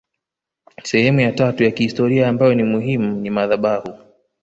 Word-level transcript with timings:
Sehemu 0.83 1.19
ya 1.21 1.31
tatu 1.31 1.63
ya 1.63 1.71
kihistoria 1.71 2.27
ambayo 2.29 2.53
ni 2.55 2.63
muhimu 2.63 3.21
ni 3.21 3.29
madhabahu 3.29 3.97